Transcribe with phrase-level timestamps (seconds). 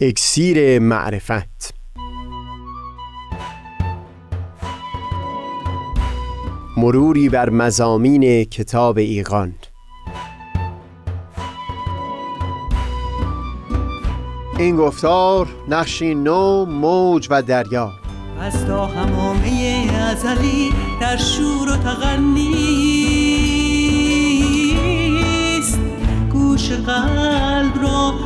[0.00, 1.74] اکسیر معرفت.
[6.76, 9.54] مروری بر مزامین کتاب ایقان.
[14.58, 17.92] این گفتار نقشی نو موج و دریا.
[18.40, 22.58] از تا همامه ازلی در شور و تغنیست
[26.32, 28.25] گوش قلب را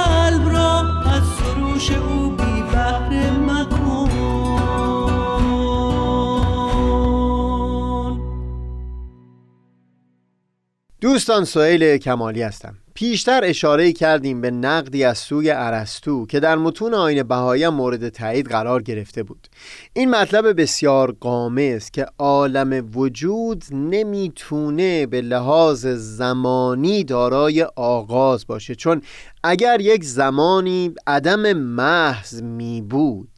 [11.01, 12.77] دوستان سئیل کمالی هستم.
[12.93, 18.47] پیشتر اشاره کردیم به نقدی از سوی ارسطو که در متون آین بهایی مورد تایید
[18.47, 19.47] قرار گرفته بود.
[19.93, 28.75] این مطلب بسیار قامه که عالم وجود نمی‌تونه به لحاظ زمانی دارای آغاز باشه.
[28.75, 29.01] چون
[29.43, 33.29] اگر یک زمانی عدم محض می بود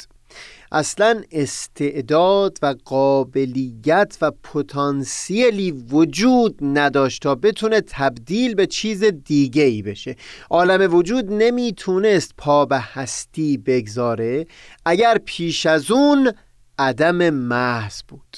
[0.74, 9.82] اصلا استعداد و قابلیت و پتانسیلی وجود نداشت تا بتونه تبدیل به چیز دیگه ای
[9.82, 10.16] بشه.
[10.50, 14.46] عالم وجود نمی‌تونست پا به هستی بگذاره
[14.86, 16.32] اگر پیش از اون
[16.80, 18.38] عدم محض بود.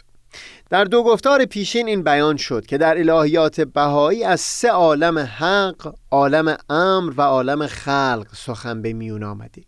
[0.70, 5.96] در دو گفتار پیشین این بیان شد که در الهیات بهایی از سه عالم حق،
[6.12, 9.62] عالم امر و عالم خلق سخن به میون آمده.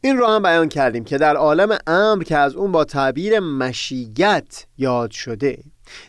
[0.00, 4.66] این رو هم بیان کردیم که در عالم امر که از اون با تعبیر مشیت
[4.78, 5.58] یاد شده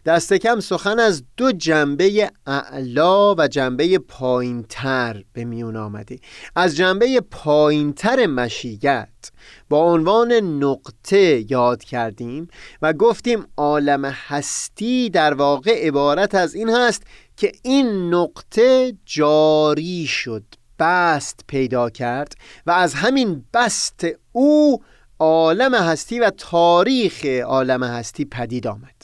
[0.05, 6.19] دست کم سخن از دو جنبه اعلا و جنبه پایینتر به میون آمده.
[6.55, 9.31] از جنبه پایینتر مشیت
[9.70, 12.47] با عنوان نقطه یاد کردیم
[12.81, 17.03] و گفتیم عالم هستی در واقع عبارت از این هست
[17.37, 20.43] که این نقطه جاری شد.
[20.81, 22.33] بست پیدا کرد
[22.65, 24.83] و از همین بست او
[25.19, 29.02] عالم هستی و تاریخ عالم هستی پدید آمد.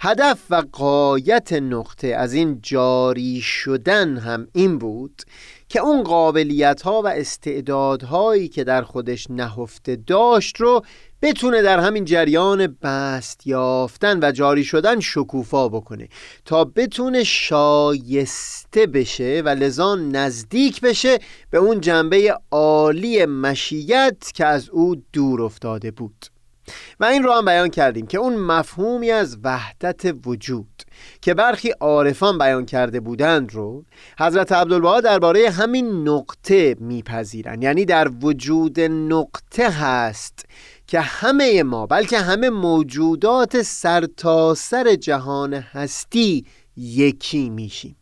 [0.00, 5.22] هدف و قایت نقطه از این جاری شدن هم این بود
[5.68, 10.84] که اون قابلیت ها و استعدادهایی که در خودش نهفته داشت رو
[11.24, 16.08] بتونه در همین جریان بست یافتن و جاری شدن شکوفا بکنه
[16.44, 21.18] تا بتونه شایسته بشه و لذا نزدیک بشه
[21.50, 26.26] به اون جنبه عالی مشیت که از او دور افتاده بود.
[27.00, 30.82] و این رو هم بیان کردیم که اون مفهومی از وحدت وجود
[31.22, 33.84] که برخی عارفان بیان کرده بودند رو
[34.18, 40.44] حضرت عبدالبها درباره همین نقطه میپذیرند یعنی در وجود نقطه هست
[40.94, 46.44] که همه ما بلکه همه موجودات سرتاسر سر جهان هستی
[46.76, 47.96] یکی میشیم.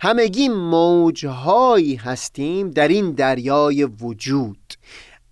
[0.00, 4.74] همگی موجهایی هستیم در این دریای وجود.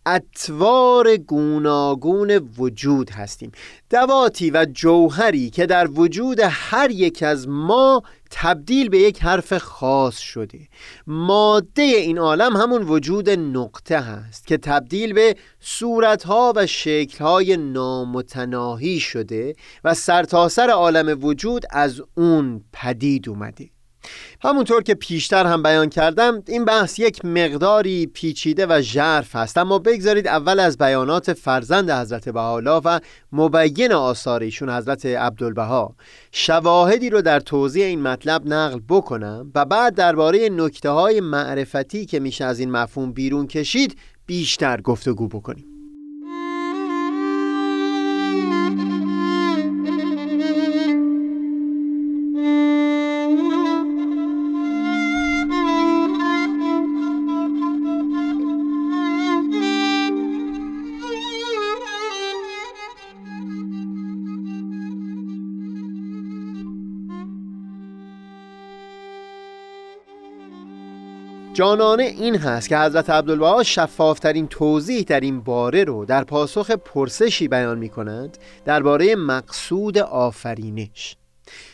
[0.06, 3.52] اطوار گوناگون وجود هستیم.
[3.90, 10.18] دواتی و جوهری که در وجود هر یک از ما تبدیل به یک حرف خاص
[10.18, 10.68] شده.
[11.06, 19.54] ماده این عالم همون وجود نقطه هست که تبدیل به صورتها و شکلهای نامتناهی شده
[19.84, 23.70] و سرتاسر عالم وجود از اون پدید اومده.
[24.42, 29.78] همونطور که پیشتر هم بیان کردم این بحث یک مقداری پیچیده و ژرف هست اما
[29.78, 32.98] بگذارید اول از بیانات فرزند حضرت بهاءالله و
[33.32, 35.94] مبین آثار ایشون حضرت عبدالبها.
[36.32, 42.20] شواهدی رو در توضیح این مطلب نقل بکنم و بعد درباره نکته های معرفتی که
[42.20, 45.69] میشه از این مفهوم بیرون کشید بیشتر گفتگو بکنیم.
[71.52, 77.48] جانانه این هست که حضرت عبدالبها شفافترین توضیح در این باره رو در پاسخ پرسشی
[77.48, 81.16] بیان می کنند درباره مقصود آفرینش.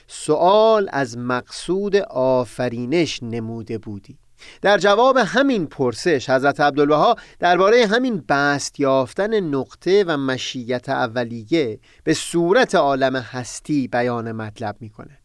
[0.06, 4.18] سوال از مقصود آفرینش نموده بودی.
[4.62, 12.14] در جواب همین پرسش حضرت عبدالبها درباره همین بست یافتن نقطه و مشیت اولیه به
[12.14, 15.18] صورت عالم هستی بیان مطلب می‌کنه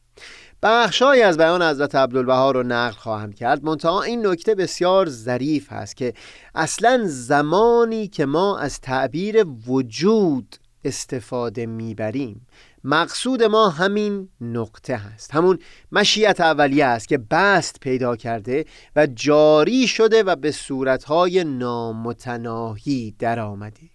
[0.64, 3.64] بخشهایی از بیان حضرت عبدالبها رو نقل خواهم کرد.
[3.64, 6.14] منتها این نکته بسیار ظریف هست که
[6.56, 12.48] اصلا زمانی که ما از تعبیر وجود استفاده می‌بریم
[12.84, 15.34] مقصود ما همین نقطه هست.
[15.34, 15.60] همون
[15.92, 18.66] مشیت اولیه است که بست پیدا کرده
[18.96, 23.91] و جاری شده و به صورتهای نامتناهی در آمده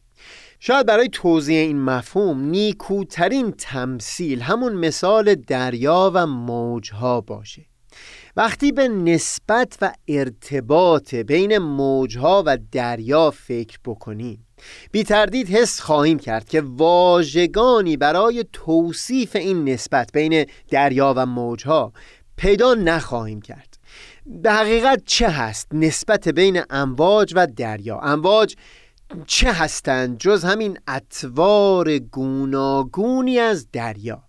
[0.67, 7.67] شاید برای توضیح این مفهوم نیکوترین تمثیل همون مثال دریا و موجها باشه.
[8.37, 14.47] وقتی به نسبت و ارتباط بین موجها و دریا فکر بکنیم
[14.93, 21.93] بی تردید حس خواهیم کرد که واژگانی برای توصیف این نسبت بین دریا و موجها
[22.37, 23.79] پیدا نخواهیم کرد.
[24.27, 28.57] به حقیقت چه هست نسبت بین امواج و دریا؟ امواج
[29.27, 34.23] چه هستند جز همین اطوار گوناگونی از دریا؟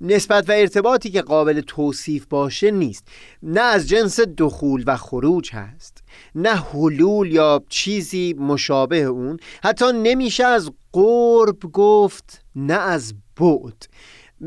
[0.00, 3.08] نسبت و ارتباطی که قابل توصیف باشه نیست.
[3.42, 6.04] نه از جنس دخول و خروج هست.
[6.34, 9.36] نه حلول یا چیزی مشابه اون.
[9.64, 13.86] حتی نمیشه از قرب گفت نه از بعد.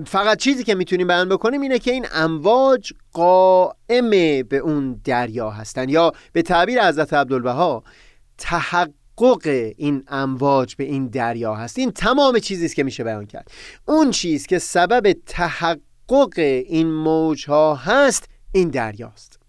[0.05, 4.09] فقط چیزی که می‌تونیم بیان بکنیم اینه که این امواج قائم
[4.43, 5.89] به اون دریا هستن.
[5.89, 7.83] یا به تعبیر حضرت عبدالبها
[8.37, 11.79] تحقق تحقق این امواج به این دریا هست.
[11.79, 13.51] این تمام چیزی است که میشه بیان کرد.
[13.85, 19.39] اون چیز که سبب تحقق این موج ها هست این دریاست.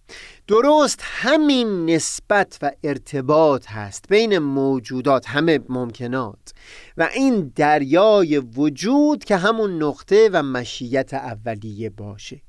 [0.47, 6.53] درست همین نسبت و ارتباط هست بین موجودات همه ممکنات.
[6.97, 12.41] و این دریای وجود که همون نقطه و مشیت اولیه باشه.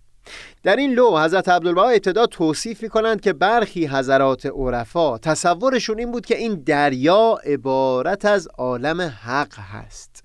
[0.63, 6.25] در این لو حضرت عبدالبها ابتدا توصیف می‌کنند که برخی حضرات عرفا تصورشون این بود
[6.25, 10.23] که این دریا عبارت از عالم حق هست.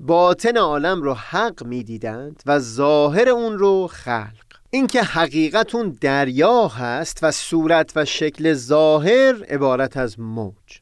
[0.00, 4.50] باطن عالم رو حق می‌دیدند و ظاهر اون رو خلق.
[4.70, 10.80] اینکه حقیقت اون دریا هست و صورت و شکل ظاهر عبارت از موج.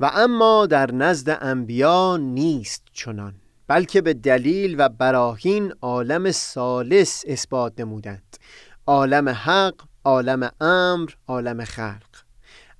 [0.00, 3.34] و اما در نزد انبیا نیست چنان.
[3.68, 8.36] بلکه به دلیل و براهین عالم سالس اثبات نمودند.
[8.86, 9.74] عالم حق،
[10.04, 12.18] عالم امر، عالم خلق.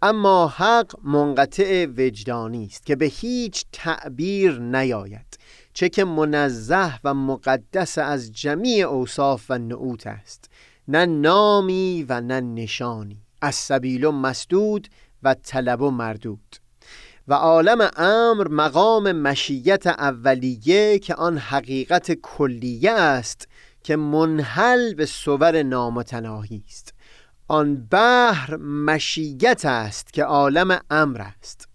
[0.02, 5.38] اما حق منقطع وجدانی است که به هیچ تعبیر نیاید
[5.72, 10.50] چه که منزه و مقدس از جمیع اوصاف و نعوت است.
[10.88, 14.88] نه نامی و نه نشانی از سبیل و مسدود
[15.22, 16.56] و طلب و مردود.
[17.28, 23.48] و عالم امر مقام مشیت اولیه که آن حقیقت کلیه است
[23.82, 26.94] که منحل به صور نامتناهی است.
[27.48, 31.68] آن بحر مشیت است که عالم امر است.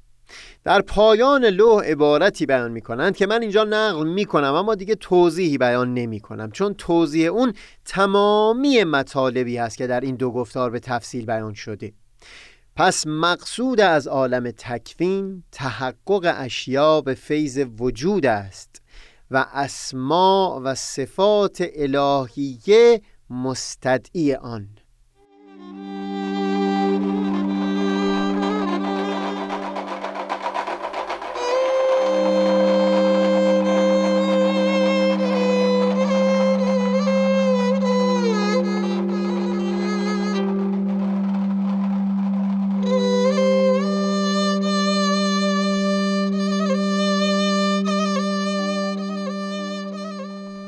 [0.64, 4.96] در پایان لوح عبارتی بیان می کنند که من اینجا نقل می کنم اما دیگه
[4.96, 6.52] توضیحی بیان نمی کنم.
[6.52, 7.54] چون توضیح اون
[7.86, 11.94] تمامی مطالبی است که در این دو گفتار به تفصیل بیان شده.
[12.75, 18.81] پس مقصود از عالم تکوین تحقق اشیا به فیض وجود است
[19.31, 24.70] و اسما و صفات الهیه مستدعی آن.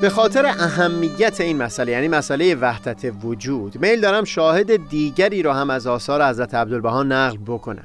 [0.06, 5.70] به خاطر اهمیت این مسئله یعنی مسئله وحدت وجود میل دارم شاهد دیگری را هم
[5.70, 7.84] از آثار حضرت عبدالبها نقل بکنم.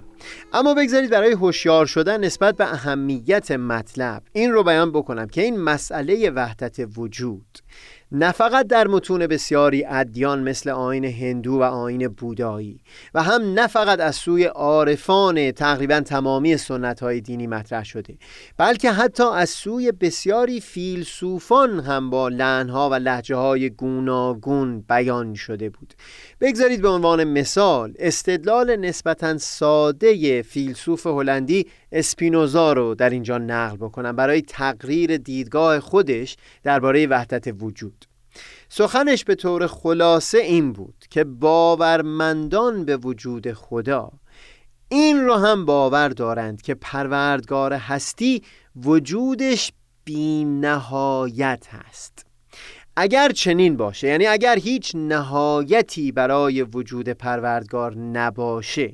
[0.53, 5.60] اما بگذارید برای هوشیار شدن نسبت به اهمیت مطلب این رو بیان بکنم که این
[5.60, 7.58] مسئله وحدت وجود
[8.13, 12.81] نه فقط در متون بسیاری ادیان مثل آین هندو و آین بودایی
[13.13, 18.17] و هم نه فقط از سوی عارفان تقریبا تمامی سنت های دینی مطرح شده
[18.58, 25.70] بلکه حتی از سوی بسیاری فیلسوفان هم با لحنها و لحجه های گوناگون بیان شده
[25.70, 25.93] بود.
[26.41, 34.15] بگذارید به عنوان مثال استدلال نسبتا ساده فیلسوف هلندی اسپینوزا رو در اینجا نقل بکنم
[34.15, 38.05] برای تقریر دیدگاه خودش درباره وحدت وجود.
[38.69, 44.12] سخنش به طور خلاصه این بود که باورمندان به وجود خدا
[44.89, 48.41] این رو هم باور دارند که پروردگار هستی
[48.75, 49.71] وجودش
[50.03, 52.25] بی نهایت هست.
[52.95, 58.93] اگر چنین باشه یعنی اگر هیچ نهایتی برای وجود پروردگار نباشه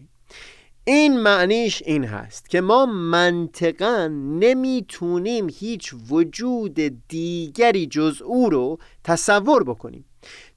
[0.89, 9.63] این معنیش این هست که ما منطقا نمی‌تونیم هیچ وجود دیگری جز او رو تصور
[9.63, 10.05] بکنیم.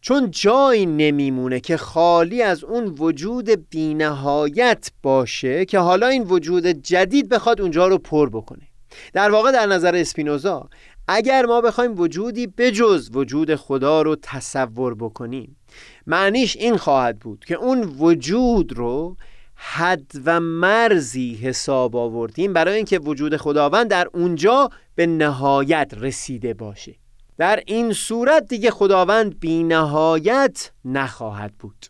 [0.00, 7.28] چون جایی نمیمونه که خالی از اون وجود بینهایت باشه که حالا این وجود جدید
[7.28, 8.68] بخواد اونجا رو پر بکنه.
[9.12, 10.68] در واقع در نظر اسپینوزا
[11.08, 15.56] اگر ما بخوایم وجودی بجز وجود خدا رو تصور بکنیم
[16.06, 19.16] معنیش این خواهد بود که اون وجود رو
[19.62, 26.94] حد و مرزی حساب آوردیم برای اینکه وجود خداوند در اونجا به نهایت رسیده باشه.
[27.38, 31.86] در این صورت دیگه خداوند بی نهایت نخواهد بود.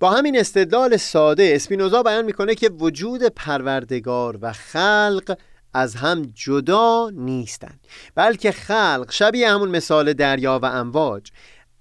[0.00, 5.38] با همین استدلال ساده اسپینوزا بیان می‌کنه که وجود پروردگار و خلق
[5.74, 11.30] از هم جدا نیستند بلکه خلق شبیه همون مثال دریا و امواج.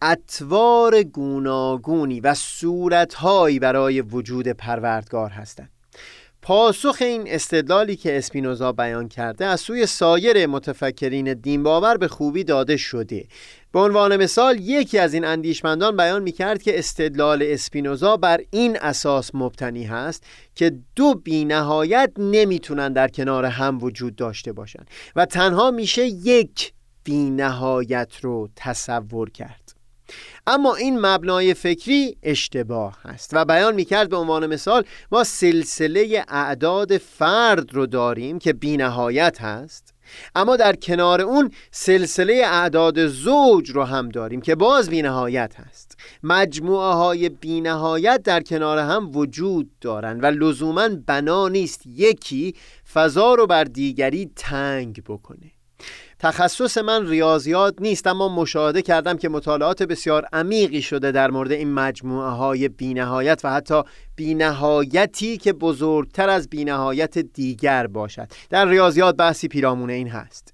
[0.02, 5.70] اطوار گوناگونی و صورتهایی برای وجود پروردگار هستند.
[6.42, 12.44] پاسخ این استدلالی که اسپینوزا بیان کرده از سوی سایر متفکرین دین باور به خوبی
[12.44, 13.28] داده شده.
[13.72, 18.78] به عنوان مثال یکی از این اندیشمندان بیان می کرد که استدلال اسپینوزا بر این
[18.78, 20.24] اساس مبتنی هست
[20.56, 28.12] که دو بینهایت نمی‌تونن در کنار هم وجود داشته باشند و تنها میشه یک بینهایت
[28.22, 29.81] رو تصور کرد.
[30.48, 36.98] اما این مبنای فکری اشتباه هست و بیان می‌کرد به عنوان مثال ما سلسله اعداد
[36.98, 39.94] فرد رو داریم که بینهایت هست
[40.36, 45.98] اما در کنار اون سلسله اعداد زوج رو هم داریم که باز بینهایت هست.
[46.24, 52.56] مجموعه های بینهایت در کنار هم وجود دارند و لزوما بنا نیست یکی
[52.94, 55.52] فضا رو بر دیگری تنگ بکنه.
[56.20, 61.74] تخصص من ریاضیات نیست اما مشاهده کردم که مطالعات بسیار عمیقی شده در مورد این
[61.74, 63.84] مجموعه های بینهایت و حتی
[64.16, 68.28] بینهایتی که بزرگتر از بینهایت دیگر باشد.
[68.50, 70.54] در ریاضیات بحثی پیرامون این هست.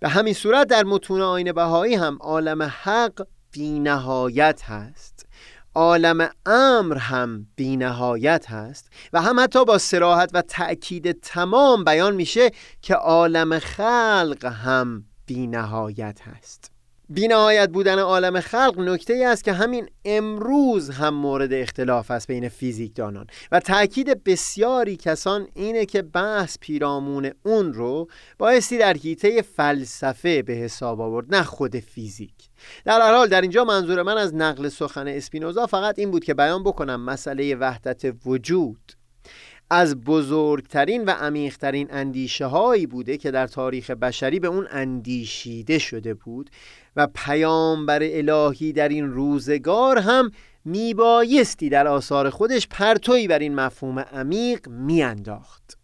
[0.00, 5.26] به همین صورت در متون آین بهایی هم عالم حق بینهایت هست.
[5.74, 12.50] عالم امر هم بینهایت هست و هم حتی با سراحت و تأکید تمام بیان میشه
[12.82, 16.72] که عالم خلق هم بینهایت هست.
[17.08, 22.48] بینهایت بودن عالم خلق نکته ای است که همین امروز هم مورد اختلاف است بین
[22.48, 30.42] فیزیکدانان و تاکید بسیاری کسان اینه که بحث پیرامون اون رو بایستی در حیطه فلسفه
[30.42, 32.51] به حساب آورد نه خود فیزیک.
[32.84, 36.34] در هر حال در اینجا منظور من از نقل سخن اسپینوزا فقط این بود که
[36.34, 38.92] بیان بکنم مسئله وحدت وجود.
[39.70, 46.14] از بزرگترین و عمیقترین اندیشه هایی بوده که در تاریخ بشری به اون اندیشیده شده
[46.14, 46.50] بود
[46.96, 50.30] و پیامبر الهی در این روزگار هم
[50.64, 55.78] میبایستی در آثار خودش پرتوی بر این مفهوم عمیق میانداخت.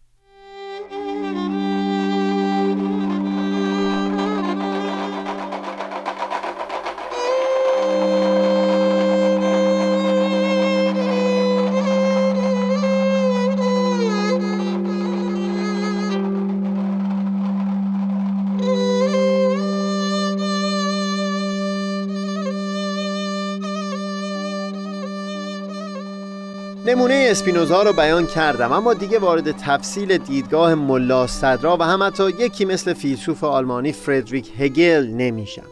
[27.29, 32.65] اسپینوزا رو بیان کردم اما دیگه وارد تفصیل دیدگاه ملا صدرا و هم حتی یکی
[32.65, 35.65] مثل فیلسوف آلمانی فردریک هگل نمیشم.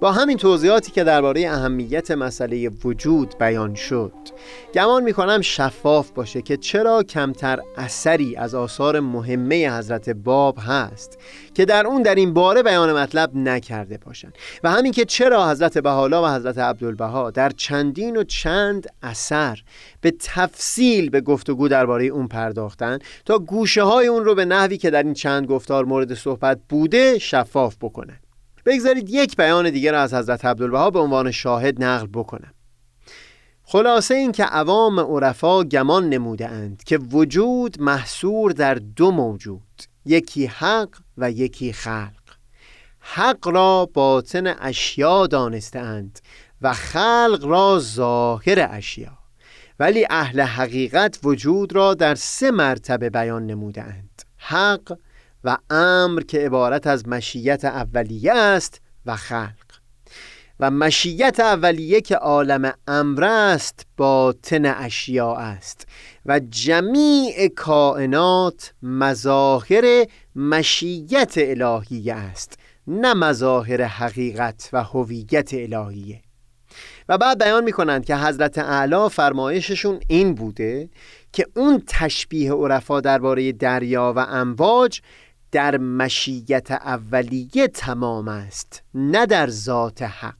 [0.00, 4.12] با همین توضیحاتی که درباره اهمیت مسئله وجود بیان شد.
[4.74, 11.18] گمان می‌کنم شفاف باشه که چرا کمتر اثری از آثار مهمه حضرت باب هست
[11.54, 15.78] که در اون در این باره بیان مطلب نکرده باشند و همین که چرا حضرت
[15.78, 19.62] بحالا و حضرت عبدالبها در چندین و چند اثر
[20.00, 24.90] به تفصیل به گفتگو درباره اون پرداختن تا گوشه های اون رو به نحوی که
[24.90, 28.18] در این چند گفتار مورد صحبت بوده شفاف بکنن.
[28.66, 32.52] بگذارید یک بیان دیگر را از حضرت عبدالبها به عنوان شاهد نقل بکنم.
[33.70, 40.46] خلاصه این که عوام عرفا گمان نموده اند که وجود محصور در دو موجود یکی
[40.46, 42.22] حق و یکی خلق.
[43.00, 46.20] حق را باطن اشیا دانسته اند
[46.62, 49.18] و خلق را ظاهر اشیا.
[49.80, 54.98] ولی اهل حقیقت وجود را در سه مرتبه بیان نموده اند حق
[55.44, 59.67] و امر که عبارت از مشیت اولیه است و خلق.
[60.60, 65.86] و مشیت اولیه که عالم امر است باطن اشیاء است
[66.26, 76.22] و جمیع کائنات مظاهر مشیت الهیه است نه مظاهر حقیقت و هویت الهیه.
[77.08, 80.88] و بعد بیان می‌کنند که حضرت اعلی فرمایششون این بوده
[81.32, 85.00] که اون تشبیه عرفا درباره دریا و امواج
[85.52, 90.34] در مشیت اولیه تمام است نه در ذات حق.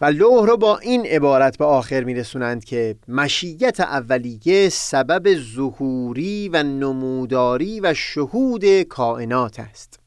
[0.00, 6.62] و لوح رو با این عبارت به آخر میرسونند که مشیت اولیه سبب ظهوری و
[6.62, 10.00] نموداری و شهود کائنات است.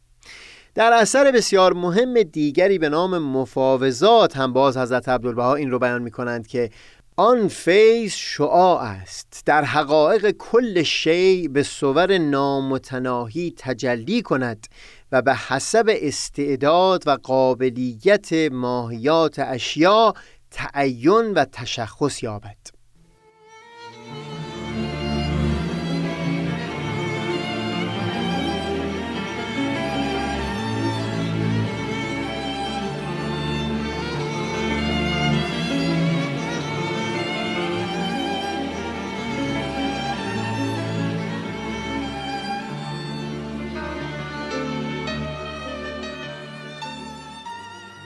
[0.76, 6.02] در اثر بسیار مهم دیگری به نام مفاوضات هم باز حضرت عبدالبها این رو بیان
[6.02, 6.70] می کنند که
[7.16, 9.44] آن فیض شعاع است.
[9.46, 14.68] در حقایق کل شی به صور نامتناهی تجلی کند
[15.12, 20.14] و به حسب استعداد و قابلیت ماهیات اشیا
[20.52, 22.73] تعین و تشخص یابد.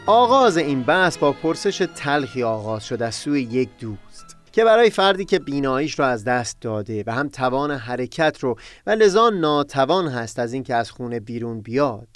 [0.09, 5.25] آغاز این بحث با پرسش تلخی آغاز شد از سوی یک دوست که برای فردی
[5.25, 10.39] که بیناییش رو از دست داده و هم توان حرکت رو و لذا ناتوان هست
[10.39, 12.07] از اینکه از خونه بیرون بیاد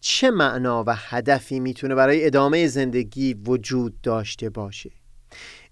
[0.00, 4.90] چه معنا و هدفی می‌تونه برای ادامه زندگی وجود داشته باشه؟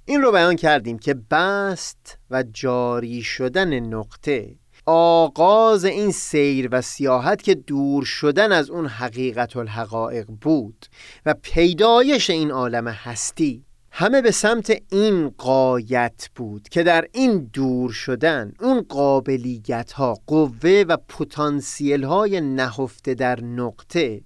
[0.05, 4.55] این رو بیان کردیم که بست و جاری شدن نقطه
[4.87, 10.87] آغاز این سیر و سیاحت که دور شدن از اون حقیقت الحقایق بود
[11.27, 17.93] و پیدایش این عالم هستی همه به سمت این قایت بود که در این دور
[17.93, 24.23] شدن اون قابلیت ها قوه و پتانسیل های نهفته در نقطه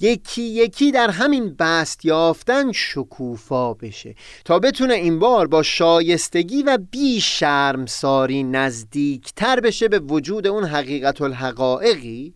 [0.00, 4.14] یکی یکی در همین بست یافتن شکوفا بشه
[4.44, 11.20] تا بتونه این بار با شایستگی و بی شرمساری نزدیکتر بشه به وجود اون حقیقت
[11.20, 12.34] الحقائقی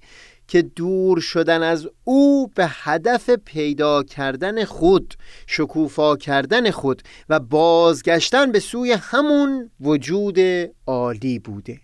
[0.49, 5.15] که دور شدن از او به هدف پیدا کردن خود
[5.47, 10.39] شکوفا کردن خود و بازگشتن به سوی همون وجود
[10.87, 11.81] عالی بوده.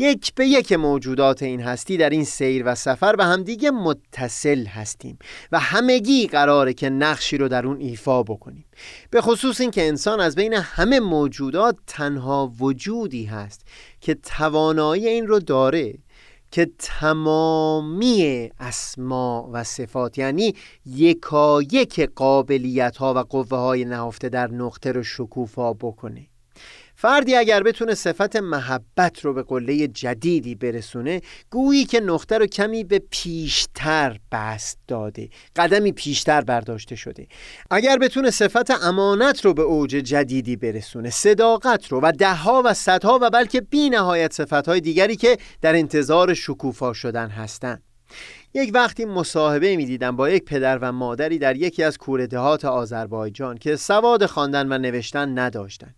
[0.00, 5.18] یک به یک موجودات این هستی در این سیر و سفر به همدیگه متصل هستیم
[5.52, 8.64] و همگی قراره که نقشی رو در اون ایفا بکنیم.
[9.10, 13.66] به خصوص این که انسان از بین همه موجودات تنها وجودی هست
[14.00, 15.94] که توانایی این رو داره
[16.50, 20.54] که تمامی اسما و صفات یعنی
[20.86, 26.26] یکایک قابلیت ها و قوه های نهفته در نقطه رو شکوفا بکنه.
[27.00, 32.84] فردی اگر بتونه صفت محبت رو به قله جدیدی برسونه گویی که نقطه رو کمی
[32.84, 37.26] به پیشتر بست داده قدمی پیشتر برداشته شده.
[37.70, 43.18] اگر بتونه صفت امانت رو به اوج جدیدی برسونه صداقت رو و دهها و صدها
[43.22, 47.82] و بلکه بی نهایت صفت های دیگری که در انتظار شکوفا شدن هستند
[48.54, 53.58] یک وقتی مصاحبه می دیدم با یک پدر و مادری در یکی از کوردهات آذربایجان
[53.58, 55.97] که سواد خواندن و نوشتن نداشتند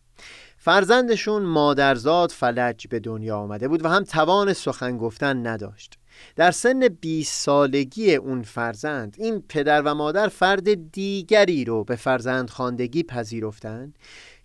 [0.62, 5.99] فرزندشون مادرزاد فلج به دنیا آمده بود و هم توان سخن گفتن نداشت.
[6.37, 12.51] در سن 20 سالگی اون فرزند این پدر و مادر فرد دیگری رو به فرزند
[12.51, 13.99] خواندگی پذیرفتند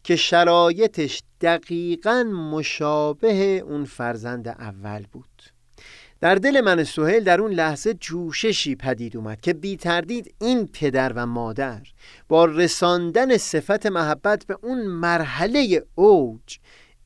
[0.03, 5.54] که شرایطش دقیقا مشابه اون فرزند اول بود.
[6.25, 11.13] در دل من سهیل در اون لحظه جوششی پدید اومد که بی تردید این پدر
[11.13, 11.81] و مادر
[12.29, 16.57] با رساندن صفت محبت به اون مرحله اوج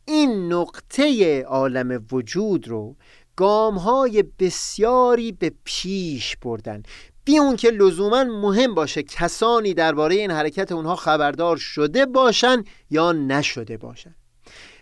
[0.06, 2.96] این نقطه عالم وجود رو
[3.36, 6.84] گام های بسیاری به پیش بردن.
[7.26, 13.12] بی اون که لزوما مهم باشه کسانی درباره این حرکت اونها خبردار شده باشن یا
[13.12, 14.16] نشده باشن.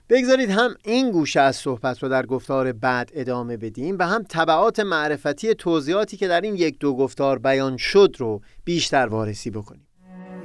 [0.09, 4.79] بگذارید هم این گوشه از صحبت رو در گفتار بعد ادامه بدیم و هم طبعات
[4.79, 9.87] معرفتی توضیحاتی که در این یک دو گفتار بیان شد رو بیشتر وارسی بکنیم.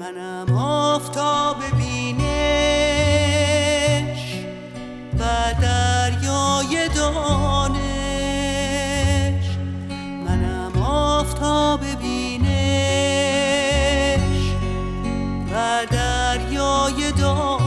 [0.01, 2.23] منم آفتاب بینش
[5.19, 5.25] و
[5.63, 7.83] دریای دانش.
[10.27, 12.63] منم آفتاب بینش
[15.53, 17.62] و دریای دانش.